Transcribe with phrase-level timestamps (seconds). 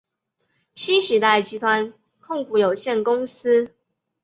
[0.73, 3.75] 新时代集团控股有限公司。